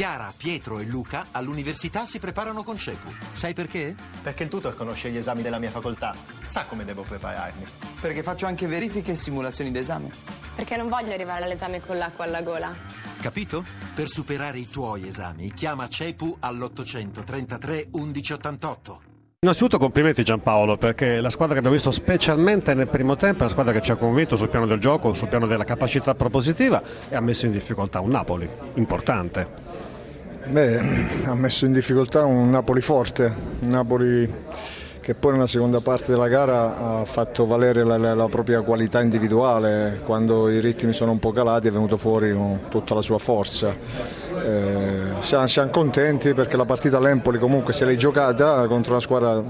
[0.00, 3.10] Chiara, Pietro e Luca all'università si preparano con CEPU.
[3.32, 3.94] Sai perché?
[4.22, 7.66] Perché il tutor conosce gli esami della mia facoltà, sa come devo prepararmi.
[8.00, 10.08] Perché faccio anche verifiche e simulazioni d'esame.
[10.54, 12.74] Perché non voglio arrivare all'esame con l'acqua alla gola.
[13.20, 13.62] Capito?
[13.94, 19.00] Per superare i tuoi esami, chiama CEPU all'833 1188.
[19.42, 23.50] Innanzitutto complimenti Giampaolo perché la squadra che abbiamo visto specialmente nel primo tempo è una
[23.50, 27.16] squadra che ci ha convinto sul piano del gioco, sul piano della capacità propositiva e
[27.16, 29.89] ha messo in difficoltà un Napoli importante.
[30.46, 30.80] Beh,
[31.24, 34.32] ha messo in difficoltà un Napoli forte, un Napoli
[35.00, 39.00] che poi nella seconda parte della gara ha fatto valere la, la, la, propria qualità
[39.00, 43.18] individuale, quando i ritmi sono un po' calati è venuto fuori con tutta la sua
[43.18, 43.74] forza.
[44.42, 49.42] Eh, siamo, siamo, contenti perché la partita all'Empoli comunque se l'hai giocata contro una squadra,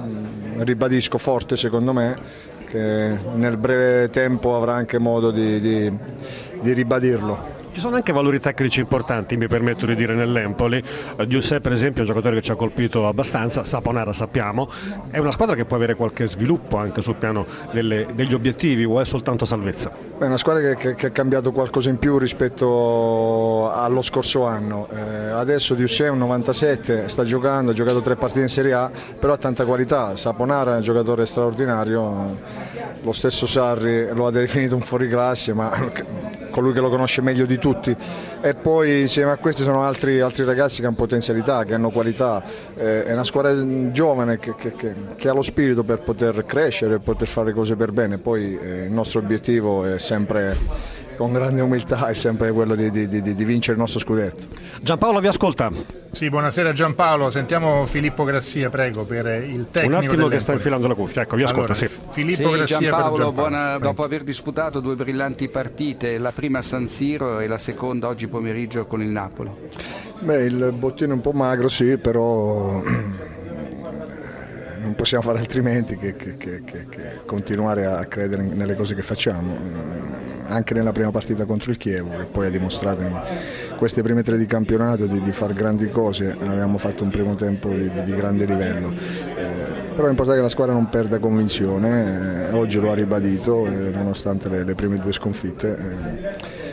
[0.59, 2.17] ribadisco, forte secondo me,
[2.67, 5.93] che nel breve tempo avrà anche modo di, di,
[6.61, 7.59] di ribadirlo.
[7.73, 10.83] Ci sono anche valori tecnici importanti, mi permetto di dire, nell'Empoli.
[11.16, 14.69] Uh, Giuseppe, per esempio, è un giocatore che ci ha colpito abbastanza, Saponara sappiamo,
[15.08, 19.00] è una squadra che può avere qualche sviluppo anche sul piano delle, degli obiettivi o
[19.00, 19.92] è soltanto salvezza?
[20.19, 24.89] È una squadra che, che, ha cambiato qualcosa in più rispetto allo scorso anno.
[24.91, 28.91] Eh, adesso Diussè è un 97, sta giocando, ha giocato tre partite in Serie A,
[29.19, 30.17] però ha tanta qualità.
[30.17, 32.36] Saponara è un giocatore straordinario,
[33.00, 35.70] lo stesso Sarri lo ha definito un fuoriclasse, ma
[36.61, 37.97] colui che lo conosce meglio di tutti.
[38.41, 42.42] E poi insieme a questi sono altri, altri ragazzi che hanno potenzialità, che hanno qualità,
[42.77, 46.92] eh, è una squadra giovane che, che, che, che, ha lo spirito per poter crescere,
[46.92, 50.56] per poter fare cose per bene, poi eh, il nostro obiettivo è sempre
[51.21, 54.47] con grande umiltà è sempre quello di, di, di, di, vincere il nostro scudetto.
[54.81, 55.71] Giampaolo vi ascolta.
[56.13, 59.98] Sì, buonasera Giampaolo, sentiamo Filippo Grazia, prego, per il tecnico.
[59.98, 61.91] Un attimo che sta infilando la cuffia, ecco, vi ascolta, allora, sì.
[62.09, 63.33] Filippo sì, Giampaolo, Giampaolo.
[63.33, 68.09] Buona, dopo aver disputato due brillanti partite, la prima a San Siro e la seconda
[68.09, 69.51] oggi pomeriggio con il Napoli.
[70.21, 72.83] Beh, il bottino è un po' magro, sì, però
[74.79, 79.55] non possiamo fare altrimenti che, che, che, che, continuare a credere nelle cose che facciamo,
[80.50, 83.20] anche nella prima partita contro il Chievo, che poi ha dimostrato in
[83.77, 87.68] queste prime tre di campionato di, di fare grandi cose, abbiamo fatto un primo tempo
[87.68, 88.90] di, di grande livello.
[88.90, 93.66] Eh, però è importante che la squadra non perda convinzione, eh, oggi lo ha ribadito
[93.66, 96.68] eh, nonostante le, le, prime due sconfitte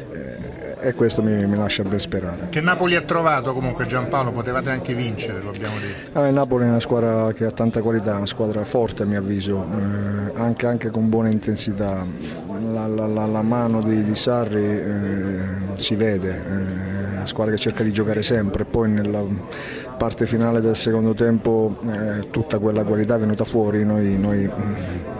[0.80, 2.48] e questo mi, mi, lascia ben sperare.
[2.50, 6.24] Che Napoli ha trovato comunque Giampaolo, potevate anche vincere, lo abbiamo detto.
[6.24, 9.66] Il Napoli è una squadra che ha tanta qualità, una squadra forte a mio avviso,
[9.66, 12.06] eh, anche, anche, con buona intensità.
[12.60, 15.40] La, la, la, la mano di, di Sarri eh,
[15.76, 19.24] si vede, eh, una squadra che cerca di giocare sempre, poi nella
[19.98, 24.50] parte finale del secondo tempo eh, tutta quella qualità è venuta fuori, noi, noi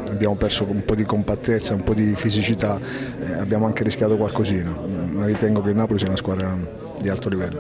[0.10, 2.80] abbiamo perso un po' di compattezza, un po' di fisicità,
[3.20, 4.76] eh, abbiamo anche rischiato qualcosina.
[5.12, 6.58] Ma ritengo che il Napoli sia una squadra
[7.00, 7.56] di alto livello.